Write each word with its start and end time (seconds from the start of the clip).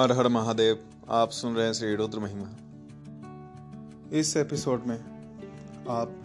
हर 0.00 0.12
हर 0.12 0.28
महादेव, 0.28 0.90
आप 1.10 1.30
सुन 1.30 1.54
रहे 1.54 1.66
हैं 1.66 1.72
श्री 1.72 1.94
रुद्र 1.94 2.18
महिमा। 2.18 2.48
इस 4.12 4.36
एपिसोड 4.36 4.82
में 4.86 4.98
आप 5.90 6.24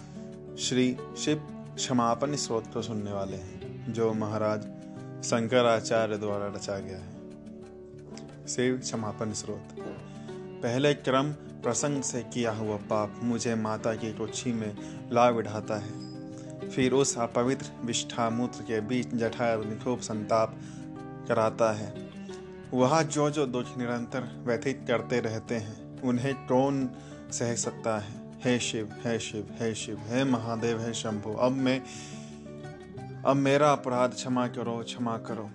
श्री 0.60 0.98
शिव 1.18 1.38
क्षमापन 1.76 2.36
स्रोत 2.36 2.74
को 2.74 2.82
सुनने 2.82 3.12
वाले 3.12 3.38
हैं, 3.38 3.94
जो 3.94 4.14
महाराज 4.14 4.62
शंकराचार्य 5.26 6.18
द्वारा 6.18 6.48
रचा 6.48 6.80
गया 6.80 6.98
है। 6.98 7.12
शिव 8.48 8.78
क्षमापन 8.78 9.34
स्रोत। 9.34 9.76
पहले 10.64 10.94
क्रम 10.94 11.32
प्रसंग 11.34 12.04
से 12.04 12.22
किया 12.22 12.52
हुआ 12.52 12.78
पाप 12.78 13.20
मुझे 13.24 13.56
माता 13.56 13.96
की 13.96 14.14
कुक्षी 14.14 14.54
में 14.54 14.76
ला 15.12 15.32
बिठाता 15.32 15.76
है। 15.76 16.16
फिर 16.70 16.92
उस 16.92 17.18
अपवित्र 17.18 17.66
विष्ठा 17.84 18.30
मूत्र 18.30 18.62
के 18.62 18.82
बीच 18.82 19.08
जठा 19.08 19.62
खूब 19.84 20.00
संताप 20.00 20.56
कराता 21.28 21.72
है। 21.72 22.05
वह 22.76 23.02
जो 23.02 23.30
जो 23.30 23.46
दुख 23.46 23.78
निरंतर 23.78 24.44
व्यथित 24.48 24.86
करते 24.88 25.20
रहते 25.20 25.56
हैं, 25.56 26.02
उन्हें 26.02 26.36
कौन 26.36 26.90
सह 27.32 27.56
सकता 27.56 28.00
है? 28.00 28.12
हे 28.44 28.60
शिव 28.60 28.96
हे 29.06 29.20
शिव 29.20 29.48
हे 29.52 29.76
शिव, 29.76 30.02
हे 30.08 30.24
महादेव, 30.24 30.82
हे 30.82 30.94
शंभु, 30.94 31.34
अब 31.34 31.52
मैं, 31.52 31.82
अब 33.26 33.36
मेरा 33.36 33.72
अपराध 33.72 34.12
क्षमा 34.12 34.48
करो 34.48 34.78
क्षमा 34.78 35.18
करो। 35.18 35.50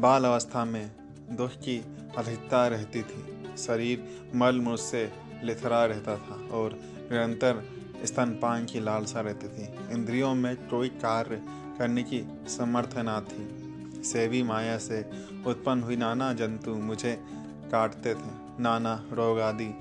बाल 0.00 0.24
अवस्था 0.24 0.64
में 0.64 0.90
दुख 1.30 1.50
की 1.50 1.84
अधिकता 2.18 2.66
रहती 2.66 3.02
थी। 3.02 3.44
शरीर 3.58 4.30
मल 4.34 4.60
मुझ 4.60 4.80
से 4.80 5.12
लिथरा 5.44 5.84
रहता 5.84 6.16
था 6.16 6.48
और 6.52 6.80
निरंतर 7.12 7.68
स्तनपान 8.04 8.64
की 8.64 8.80
लालसा 8.80 9.20
रहती 9.20 9.48
थी। 9.48 9.94
इंद्रियों 9.94 10.34
में 10.34 10.56
कोई 10.56 10.88
कार्य 10.88 11.42
करने 11.78 12.02
की 12.02 12.28
समर्थ 12.48 12.96
ना 12.96 13.20
थी। 13.20 13.67
सेवी 14.02 14.42
माया 14.42 14.76
से 14.78 15.00
उत्पन्न 15.46 15.82
हुई 15.82 15.96
नाना 15.96 16.32
जंतु 16.32 16.74
मुझे 16.74 17.14
काटते 17.72 18.14
थे। 18.14 18.36
नाना 18.60 18.94
रोग 19.12 19.40
आदि 19.40 19.72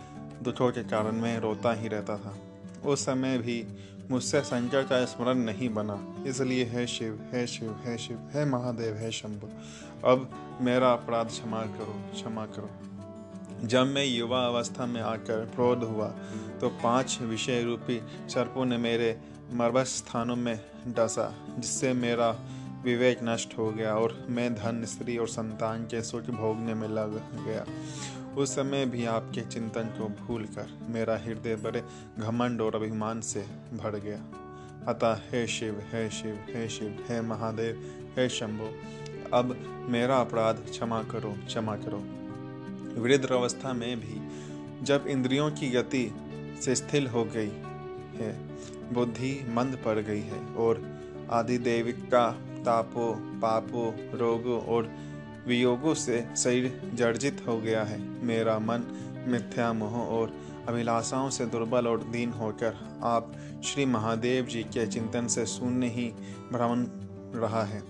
दुखों 0.44 0.71
के 0.71 0.83
कारण 0.83 1.16
मैं 1.16 1.39
रोता 1.39 1.73
ही 1.73 1.88
रहता 1.88 2.17
था। 2.17 2.38
उस 2.86 3.05
समय 3.05 3.38
भी 3.38 3.64
मुझसे 4.11 4.42
शंकर 4.42 4.83
का 4.83 5.03
स्मरण 5.05 5.38
नहीं 5.38 5.69
बना। 5.69 5.97
इसलिए 6.27 6.66
है 6.66 6.86
शिव, 6.88 7.19
हे 7.33 7.45
शिव 7.47 7.75
हे 7.86 7.97
शिव, 7.97 8.17
हे 8.33 8.45
महादेव, 8.45 8.97
हे 8.97 9.11
शंभु, 9.11 9.47
अब 10.05 10.30
मेरा 10.61 10.92
अपराध 10.92 11.27
क्षमा 11.27 11.61
करो 11.61 11.95
क्षमा 12.14 12.45
करो। 12.45 12.70
जब 13.64 13.88
मैं 13.88 14.05
युवा 14.05 14.45
अवस्था 14.45 14.86
में 14.86 15.02
आकर 15.02 15.45
क्रोध 15.45 15.83
हुआ 15.83 16.08
तो 16.61 16.70
पाँच 16.83 17.17
विषय 17.22 17.61
रूपी 17.64 17.99
सर्पों 18.30 18.66
ने 18.66 18.77
मेरे 18.77 19.20
मरबस 19.53 19.95
स्थानों 19.97 20.36
में 20.36 20.59
डसा, 20.88 21.33
जिससे 21.59 21.94
मेरा 21.94 22.31
विवेक 22.83 23.20
नष्ट 23.23 23.58
हो 23.58 23.70
गया 23.72 23.94
और 23.95 24.25
मैं 24.30 24.53
धन, 24.56 24.83
स्त्री 24.86 25.17
और 25.17 25.28
संतान 25.28 25.83
के 25.83 26.02
सुख 26.02 26.30
भोगने 26.30 26.73
में 26.73 26.88
लग 26.88 27.14
गया। 27.45 27.66
उस 28.38 28.56
समय 28.56 28.86
भी 28.86 29.06
आपके 29.06 29.42
चिंतन 29.42 29.83
को 29.83 30.08
भूलकर 30.25 30.67
मेरा 30.89 31.17
हृदय 31.17 31.55
बड़े 31.55 31.83
घमंड 32.20 32.61
और 32.61 32.75
अभिमान 32.75 33.22
से 33.22 33.42
भर 33.73 34.00
गया। 34.00 34.20
अतः 34.88 35.22
हे 35.31 35.48
शिव 35.48 35.81
हे 35.94 36.09
शिव 36.09 36.39
हे 36.50 36.70
शिव, 36.70 37.05
हे 37.09 37.22
महादेव, 37.22 37.81
हे 38.17 38.30
शंभो, 38.30 38.70
अब 39.33 39.55
मेरा 39.89 40.17
अपराध 40.17 40.55
क्षमा 40.55 41.03
करो 41.03 41.36
क्षमा 41.45 41.75
करो। 41.75 42.03
वृद्ध 43.02 43.25
अवस्था 43.25 43.73
में 43.73 44.00
भी 44.00 44.22
जब 44.86 45.05
इंद्रियों 45.08 45.52
की 45.52 45.70
गति 45.70 46.11
से 46.61 46.75
स्थिर 46.75 47.08
हो 47.08 47.23
गई 47.25 47.52
है, 48.17 48.31
बुद्धि 48.94 49.45
मंद 49.50 49.78
पड़ 49.86 50.00
गई 50.00 50.22
है 50.22 50.39
और 50.55 50.81
आदि 51.31 51.58
देविका 51.58 52.30
तापों, 52.68 53.40
पापों, 53.40 54.18
रोगों 54.18 54.62
और 54.62 54.92
वियोगों 55.48 55.94
से 55.94 56.28
शरीर 56.38 56.92
जर्जित 56.94 57.44
हो 57.48 57.58
गया 57.58 57.84
है। 57.84 58.00
मेरा 58.23 58.60
मन 58.60 58.84
मिथ्या 59.28 59.73
मोह 59.73 59.96
और 59.96 60.34
अभिलाषाओं 60.68 61.30
से 61.30 61.45
दुर्बल 61.45 61.88
और 61.88 62.04
दीन 62.04 62.32
होकर 62.32 63.00
आप 63.04 63.32
श्री 63.64 63.86
महादेव 63.86 64.45
जी 64.45 64.64
के 64.64 64.88
चिंतन 64.88 65.27
से 65.27 65.45
शून्य 65.45 65.88
ही 65.88 66.08
भ्रमण 66.52 66.86
रहा 67.39 67.64
है। 67.64 67.82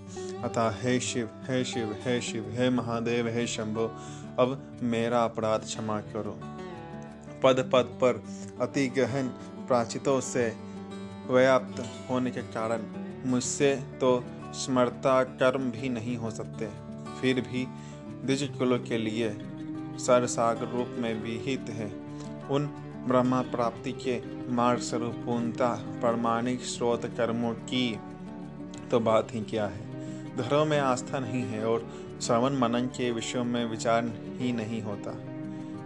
अतः 0.44 0.70
हे 0.82 1.00
शिव 1.00 1.30
हे 1.44 1.64
शिव 1.64 1.96
हे 2.00 2.22
शिव, 2.22 2.46
हे 2.50 2.70
महादेव, 2.70 3.28
हे 3.28 3.48
शंभो, 3.48 3.88
अब 4.40 4.80
मेरा 4.82 5.24
अपराध 5.24 5.62
क्षमा 5.62 6.00
करो। 6.00 6.40
पद 7.44 7.70
पद 7.74 7.86
पर 8.02 8.24
अति 8.62 8.88
गहन 8.88 9.28
प्राचितों 9.68 10.22
से 10.22 10.56
व्याप्त 11.28 11.84
होने 12.10 12.32
के 12.32 12.42
कारण 12.42 12.84
मुझसे 13.26 13.76
तो 13.76 14.24
स्मरता 14.54 15.24
कर्म 15.24 15.72
भी 15.72 15.90
नहीं 15.90 16.18
हो 16.18 16.32
सकते। 16.32 16.70
फिर 17.22 17.42
भी 17.42 17.66
द्विज 18.26 18.52
कुलों 18.58 18.80
के 18.80 18.98
लिए 18.98 19.38
सरसागर 19.98 20.68
रूप 20.68 20.96
में 21.00 21.24
विहित 21.24 21.70
है। 21.70 21.92
उन 22.50 22.66
ब्रह्मा 23.08 23.42
प्राप्ति 23.42 23.92
के 23.92 24.22
मार्ग 24.52 24.80
स्वरूप 24.80 25.14
पूर्णता, 25.14 25.76
प्रमाणिक 25.76 26.62
स्रोत 26.62 27.06
कर्मों 27.06 27.54
की 27.54 28.00
तो 28.92 29.00
बात 29.00 29.28
ही 29.34 29.42
क्या 29.42 29.68
है? 29.68 29.88
धर्म 30.38 30.68
में 30.68 30.80
आस्था 30.80 31.20
नहीं 31.20 31.42
है 31.42 31.66
और 31.68 31.88
श्रवण 32.22 32.58
मनन 32.58 32.86
के 32.86 33.12
विषयों 33.12 33.44
में 33.44 33.66
विचार 33.66 34.14
ही 34.38 34.54
नहीं 34.54 34.82
होता। 34.82 35.14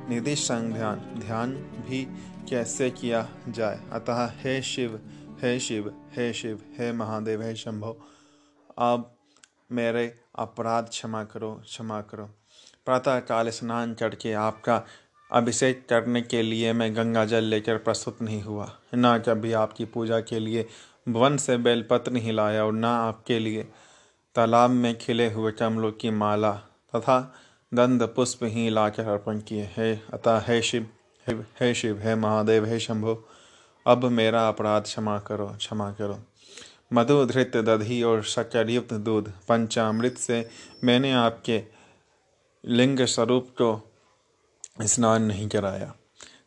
निधि 0.09 0.35
संध्यान 0.35 0.99
ध्यान 1.19 1.51
भी 1.89 2.07
कैसे 2.49 2.89
किया 2.89 3.29
जाए? 3.49 3.79
अतः 3.91 4.25
हे 4.27 4.61
शिव 4.61 4.99
हे 5.43 5.59
शिव 5.59 5.93
हे 6.17 6.33
शिव, 6.33 6.59
हे 6.79 6.91
महादेव, 6.91 7.41
हे 7.41 7.55
शंभो। 7.55 7.97
अब 8.77 9.15
मेरे 9.71 10.19
अपराध 10.35 10.85
क्षमा 10.85 11.23
करो 11.23 11.51
क्षमा 11.51 12.01
करो। 12.01 12.25
प्रातः 12.85 13.19
काल 13.19 13.49
स्नान 13.49 13.93
करके 13.93 14.33
आपका 14.33 14.83
अभिषेक 15.31 15.85
करने 15.89 16.21
के 16.21 16.41
लिए 16.41 16.73
मैं 16.73 16.95
गंगा 16.95 17.25
जल 17.25 17.43
लेकर 17.43 17.77
प्रस्तुत 17.77 18.21
नहीं 18.21 18.43
हुआ। 18.43 18.71
ना 18.93 19.17
कभी 19.17 19.53
आपकी 19.53 19.85
पूजा 19.85 20.19
के 20.19 20.39
लिए 20.39 20.67
वन 21.07 21.37
से 21.37 21.57
बेलपत्र 21.57 22.11
नहीं 22.11 22.31
लाया 22.31 22.65
और 22.65 22.73
ना 22.73 22.97
आपके 22.97 23.39
लिए 23.39 23.71
तालाब 24.35 24.69
में 24.69 24.97
खिले 24.97 25.31
हुए 25.31 25.51
कमलों 25.51 25.91
की 25.91 26.09
माला 26.09 26.53
तथा 26.95 27.35
दंद 27.73 28.03
पुष्प 28.03 28.39
ही 28.43 28.69
लाकर 28.69 29.05
अर्पण 29.05 29.39
किए। 29.39 29.69
है 29.77 30.03
अतः, 30.13 30.43
हे 30.47 30.61
शिव 30.61 30.89
हे 31.29 31.73
शिव, 31.73 31.99
हे 31.99 32.15
महादेव, 32.15 32.65
हे 32.65 32.79
शंभो, 32.79 33.27
अब 33.87 34.05
मेरा 34.05 34.47
अपराध 34.47 34.83
क्षमा 34.83 35.19
करो 35.19 35.47
क्षमा 35.47 35.91
करो। 35.91 36.19
मधु 36.93 37.25
धृत 37.25 37.57
दधी 37.57 38.01
और 38.03 38.23
शक्कर 38.23 38.97
दूध, 38.97 39.31
पंचामृत 39.49 40.17
से 40.17 40.49
मैंने 40.83 41.11
आपके 41.11 41.63
लिंग 42.65 42.99
स्वरूप 43.05 43.49
को 43.61 43.91
स्नान 44.81 45.23
नहीं 45.23 45.47
कराया। 45.49 45.93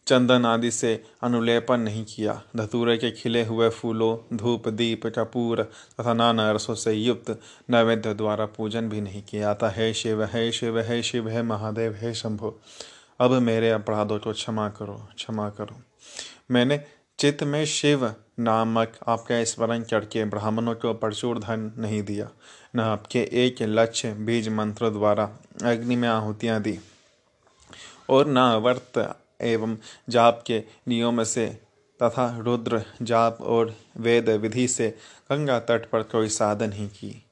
चंदन 0.06 0.46
आदि 0.46 0.70
से 0.70 1.04
अनुलेपन 1.22 1.80
नहीं 1.80 2.04
किया। 2.04 2.42
धतूरे 2.56 2.96
के 2.98 3.10
खिले 3.10 3.44
हुए 3.44 3.68
फूलों, 3.68 4.36
धूप, 4.36 4.68
दीप, 4.68 5.06
कपूर 5.06 5.62
तथा 5.62 6.14
नाना 6.14 6.50
रसों 6.52 6.74
से 6.74 6.92
युक्त 6.92 7.30
नैवेद्य 7.70 8.14
द्वारा 8.14 8.46
पूजन 8.46 8.88
भी 8.88 9.00
नहीं 9.00 9.22
किया 9.22 9.54
था 9.54 9.70
हे 9.70 9.92
शिव 9.94 10.24
हे 10.24 10.52
शिव 10.52 10.78
हे 10.78 11.02
शिव, 11.02 11.28
हे 11.28 11.42
महादेव, 11.42 11.94
हे 11.96 12.14
शंभो, 12.14 12.60
अब 13.20 13.32
मेरे 13.32 13.70
अपराधों 13.70 14.18
को 14.18 14.32
क्षमा 14.32 14.68
करो 14.68 15.08
क्षमा 15.16 15.50
करो। 15.50 15.80
मैंने 16.50 16.84
चित्त 17.24 17.42
में 17.42 17.64
शिव 17.64 18.04
नामक 18.38 18.96
आपका 19.08 19.44
स्मरण 19.44 19.82
करके 19.82 20.24
ब्राह्मणों 20.24 20.74
को 20.74 20.92
प्रचुर 20.94 21.38
धन 21.38 21.60
नहीं 21.78 22.02
दिया, 22.02 22.28
न 22.76 22.80
आपके 22.80 23.18
एक 23.32 23.62
लक्ष्य 23.62 24.12
बीज 24.14 24.48
मंत्र 24.48 24.90
द्वारा 24.90 25.24
अग्नि 25.62 25.96
में 25.96 26.08
आहुतियाँ 26.08 26.60
दी। 26.62 26.78
और 28.10 28.26
न 28.28 28.38
वर्त 28.38 28.98
एवं 29.40 29.76
जाप 30.08 30.42
के 30.46 30.62
नियम 30.88 31.22
से 31.24 31.46
तथा 32.00 32.26
रुद्र 32.38 32.82
जाप 33.02 33.40
और 33.40 33.74
वेद 33.96 34.28
विधि 34.28 34.68
से 34.68 34.88
गंगा 35.32 35.58
तट 35.60 35.88
पर 35.90 36.02
कोई 36.02 36.28
साधन 36.28 36.72
ही 36.72 36.86
की। 36.88 37.24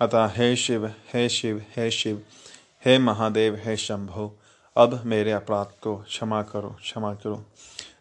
अतः 0.00 0.32
हे 0.36 0.54
शिव 0.56 0.86
हे 1.14 1.28
शिव 1.28 1.64
हे 1.76 1.90
शिव, 1.90 2.22
हे 2.84 2.98
महादेव, 2.98 3.60
हे 3.64 3.76
शंभो, 3.76 4.34
अब 4.76 5.02
मेरे 5.04 5.32
अपराध 5.32 5.72
को 5.82 5.96
क्षमा 5.96 6.42
करो 6.42 6.76
क्षमा 6.80 7.14
करो। 7.14 7.44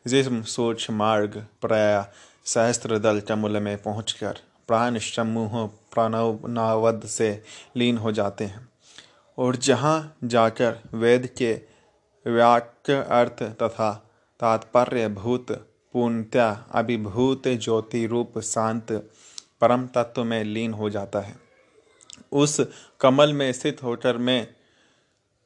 जिसम 0.07 0.41
सोच 0.47 0.89
मार्ग 0.91 1.37
प्राय 1.61 2.03
सहस्त्र 2.45 2.97
दल 2.99 3.19
चमुल 3.19 3.59
में 3.59 3.77
पहुंचकर 3.77 4.39
प्राण 4.67 4.97
समूह 4.99 5.65
प्रणव 5.93 6.47
नावद 6.47 7.05
से 7.07 7.31
लीन 7.77 7.97
हो 7.97 8.11
जाते 8.11 8.45
हैं 8.45 8.67
और 9.37 9.55
जहाँ 9.61 10.17
जाकर 10.23 10.79
वेद 10.93 11.29
के 11.37 11.53
व्याक्य 12.25 12.93
अर्थ 13.11 13.43
तथा 13.63 13.91
तात्पर्य 14.39 15.07
भूत 15.07 15.51
पूर्णत्या 15.93 16.49
अभिभूत 16.71 17.47
ज्योति 17.47 18.05
रूप 18.05 18.39
शांत 18.43 18.91
परम 19.61 19.87
तत्व 19.87 20.23
में 20.23 20.43
लीन 20.43 20.73
हो 20.73 20.89
जाता 20.89 21.19
है 21.19 21.35
उस 22.33 22.59
कमल 23.01 23.33
में 23.33 23.51
स्थित 23.53 23.83
होकर 23.83 24.17
मैं 24.17 24.45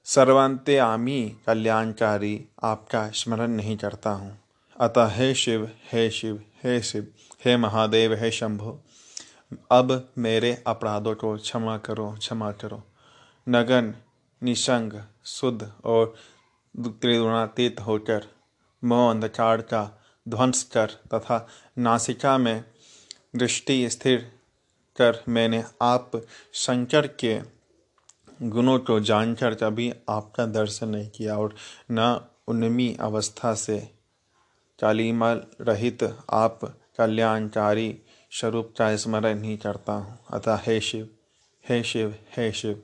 सर्वंत्य 0.07 0.78
आमी 0.78 1.22
कल्याणकारी 1.48 2.40
आपका 2.64 3.10
स्मरण 3.14 3.52
नहीं 3.52 3.78
करता 3.78 4.10
हूँ 4.10 4.38
अतः 4.81 5.07
हे 5.07 5.33
शिव 5.36 5.72
हे 5.94 6.10
शिव 6.10 6.44
हे 6.63 6.81
शिव, 6.81 7.07
हे 7.45 7.57
महादेव, 7.57 8.13
हे 8.13 8.31
शंभो, 8.31 8.83
अब 9.72 10.10
मेरे 10.18 10.63
अपराधों 10.68 11.16
को 11.16 11.38
क्षमा 11.38 11.78
करो 11.78 12.12
क्षमा 12.12 12.51
करो। 12.51 12.83
नगन 13.50 13.95
निशंग 14.44 14.94
शुद्ध 15.25 15.72
और 15.86 16.16
त्रिगुणातीत 16.80 17.80
होकर, 17.80 18.28
मोह 18.83 19.10
अंधकार 19.12 19.62
का 19.62 20.01
ध्वंस 20.30 20.63
कर 20.63 20.86
तथा 20.86 21.48
नासिका 21.78 22.38
में 22.38 22.63
दृष्टि 23.36 23.89
स्थिर 23.89 24.31
कर 24.98 25.24
मैंने 25.30 25.63
आप 25.81 26.12
शंकर 26.54 27.07
के 27.07 27.39
गुणों 28.42 28.80
को 28.80 29.00
जानकर 29.00 29.56
कभी 29.56 29.94
आपका 30.10 30.45
दर्शन 30.45 30.89
नहीं 30.89 31.10
किया 31.10 31.38
और 31.38 31.56
न 31.92 32.28
उन्मी 32.48 32.98
अवस्था 33.00 33.54
से 33.56 34.00
कालीमा 34.81 35.31
रहित 35.62 36.04
आप 36.30 36.60
कल्याणकारी 36.98 37.95
स्वरूप 38.31 38.74
का 38.78 38.95
स्मरण 38.95 39.44
ही 39.44 39.57
करता 39.57 39.94
हूँ। 39.94 40.18
अतः 40.33 40.60
हे 40.68 40.80
शिव 40.81 41.07
हे 41.66 41.83
शिव 41.83 42.16
हे 42.38 42.51
शिव, 42.51 42.81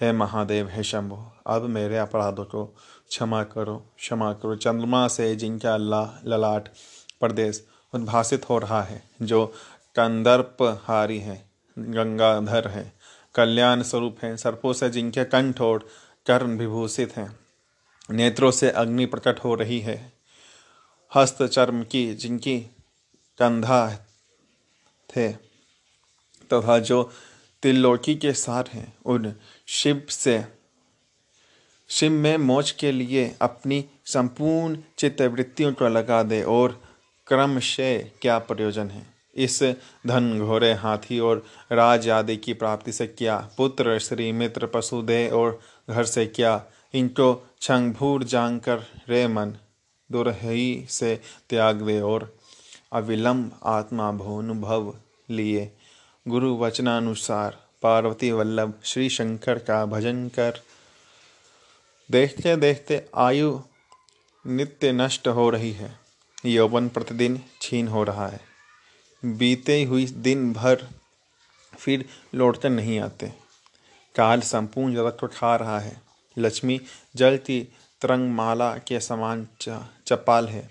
हे 0.00 0.12
महादेव, 0.12 0.68
हे 0.68 0.82
शंभु, 0.82 1.16
अब 1.46 1.62
मेरे 1.62 1.98
अपराधों 1.98 2.44
को 2.44 2.64
क्षमा 2.64 3.42
करो 3.44 3.76
क्षमा 3.98 4.32
करो। 4.32 4.56
चंद्रमा 4.56 5.06
से 5.08 5.34
जिनका 5.36 5.74
अल्लाह 5.74 6.28
ललाट 6.28 6.68
प्रदेश 7.20 7.64
उद्भासित 7.92 8.48
हो 8.50 8.58
रहा 8.58 8.82
है, 8.82 9.02
जो 9.22 9.46
कंदर्प 9.96 10.62
हारी 10.84 11.18
है, 11.18 11.42
गंगाधर 11.76 12.68
है, 12.68 12.92
कल्याण 13.34 13.82
स्वरूप 13.82 14.16
है, 14.22 14.36
सर्पों 14.36 14.72
से 14.72 14.90
जिनके 14.90 15.24
कंठ 15.24 15.60
और 15.60 15.86
कर्ण 16.26 16.56
विभूषित 16.58 17.16
हैं, 17.16 17.30
नेत्रों 18.10 18.50
से 18.50 18.70
अग्नि 18.70 19.06
प्रकट 19.06 19.44
हो 19.44 19.54
रही 19.54 19.80
है 19.80 20.15
हस्त 21.14 21.42
चर्म 21.42 21.84
की, 21.84 22.14
जिनकी 22.14 22.60
कंधा 23.38 24.06
थे, 25.16 25.32
तथा 26.52 26.78
जो 26.78 27.12
त्रिलोकी 27.62 28.14
के 28.14 28.32
सार 28.32 28.70
हैं, 28.72 28.96
उन 29.06 29.34
शिव 29.66 30.06
से, 30.08 30.44
शिव 31.88 32.12
में 32.12 32.36
मोच 32.36 32.70
के 32.70 32.92
लिए 32.92 33.36
अपनी 33.42 33.84
संपूर्ण 34.04 34.78
चित्तवृत्तियों 34.98 35.72
को 35.72 35.88
लगा 35.88 36.22
दे 36.22 36.42
और 36.42 36.82
क्रम 37.26 37.60
से 37.60 38.12
क्या 38.22 38.38
प्रयोजन 38.38 38.90
है? 38.90 39.06
इस 39.36 39.62
धन 40.06 40.40
घोरे 40.40 40.72
हाथी 40.72 41.18
और 41.18 41.46
राज 41.72 42.08
आदि 42.08 42.36
की 42.36 42.54
प्राप्ति 42.54 42.92
से 42.92 43.06
क्या? 43.06 43.50
पुत्र 43.56 43.98
श्री 43.98 44.32
मित्र, 44.32 44.66
पशु 44.66 45.02
दे 45.02 45.28
और 45.28 45.60
घर 45.90 46.04
से 46.04 46.26
क्या? 46.26 46.64
इनको 46.94 47.50
छंगभूर 47.60 48.24
जानकर 48.24 48.84
रे 49.08 49.28
मन 49.28 49.56
दुरही 50.12 50.86
से 50.88 51.20
त्याग 51.50 51.82
दे 51.82 52.00
और 52.00 52.36
अविलंब 52.92 53.60
आत्मा 53.64 54.12
भोनुभव 54.12 54.96
लिए। 55.30 55.72
गुरु 56.28 56.56
वचनानुसार 56.56 57.66
पार्वती 57.82 58.32
वल्लभ 58.32 58.74
श्री 58.84 59.08
शंकर 59.08 59.58
का 59.58 59.86
भजन 59.86 60.28
कर। 60.28 60.62
देखते 62.10 62.56
देखते 62.56 63.06
आयु 63.16 63.60
नित्य 64.46 64.92
नष्ट 64.92 65.28
हो 65.28 65.50
रही 65.50 65.72
है। 65.72 65.98
यौवन 66.46 66.88
प्रतिदिन 66.88 67.42
छीन 67.60 67.88
हो 67.88 68.04
रहा 68.04 68.28
है। 68.28 68.40
बीते 69.24 69.84
हुई 69.84 70.06
दिन 70.06 70.52
भर 70.52 70.88
फिर 71.78 72.04
लौटकर 72.34 72.70
नहीं 72.70 73.00
आते। 73.00 73.32
काल 74.14 74.40
संपूर्ण 74.40 74.94
जगत 74.94 75.16
को 75.20 75.28
खा 75.28 75.56
रहा 75.56 75.80
है। 75.80 76.00
लक्ष्मी 76.38 76.80
जलती 77.16 77.68
तरंगमाला 78.00 78.76
के 78.78 79.00
समान 79.00 79.48
चपाल 80.06 80.48
है। 80.48 80.70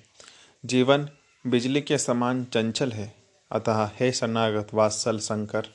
जीवन 0.66 1.10
बिजली 1.48 1.82
के 1.82 1.98
समान 1.98 2.46
चंचल 2.46 2.92
है। 2.92 3.16
अतः 3.52 3.90
हे 4.00 4.12
शरणागत 4.12 4.68
वात्सल 4.74 5.20
शंकर, 5.20 5.68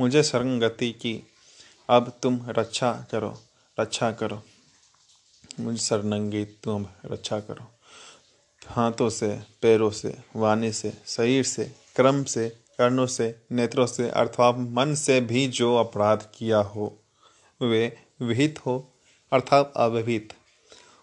मुझे 0.00 0.22
शरणगति 0.22 0.92
की, 0.92 1.22
अब 1.88 2.18
तुम 2.22 2.40
रक्षा 2.48 3.06
करो 3.12 3.38
रक्षा 3.80 4.12
करो। 4.12 4.42
मुझे 5.60 5.78
शरणंगी 5.78 6.44
तुम 6.44 6.86
रक्षा 7.04 7.40
करो। 7.40 7.64
हाथों 8.66 9.10
से, 9.10 9.40
पैरों 9.62 9.90
से, 9.90 10.18
वाणी 10.36 10.72
से, 10.72 10.92
शरीर 11.06 11.44
से, 11.44 11.64
क्रम 11.96 12.24
से, 12.24 12.48
कर्णों 12.48 13.06
से, 13.06 13.42
नेत्रों 13.52 13.86
से, 13.86 14.10
अर्थात 14.10 14.54
मन 14.58 14.94
से 14.94 15.20
भी 15.20 15.46
जो 15.48 15.76
अपराध 15.76 16.28
किया 16.34 16.58
हो, 16.58 16.98
वे 17.62 17.98
विहित 18.20 18.66
हो, 18.66 18.92
अर्थात 19.32 19.72
अविहित। 19.76 20.34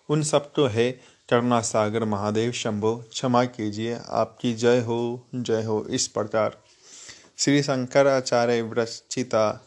उन 0.10 0.24
सब 0.24 0.52
तो 0.56 0.66
है। 0.66 0.92
करुणा 1.30 1.62
सागर, 1.62 2.04
महादेव, 2.06 2.52
शंभो, 2.52 2.96
क्षमा 2.96 3.44
कीजिए। 3.46 3.98
आपकी 4.10 4.54
जय 4.54 4.80
हो 4.80 5.28
जय 5.36 5.64
हो 5.64 5.86
इस 5.90 6.08
प्रकार। 6.08 6.58
श्री 7.38 7.64
शंकराचार्य 7.64 8.62
विरचिता 8.62 9.62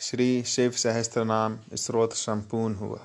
श्री 0.00 0.42
शिव 0.42 0.70
सहस्त्र 0.70 1.24
नाम 1.24 1.58
स्रोत 1.74 2.12
संपूर्ण 2.12 2.74
हुआ। 2.74 3.00